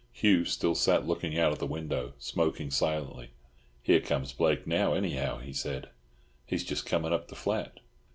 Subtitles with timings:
[0.11, 3.29] Hugh still sat looking out of the window, smoking silently.
[3.83, 5.89] "Here comes Blake now, anyhow," he said.
[6.43, 7.77] "He's just coming up the flat."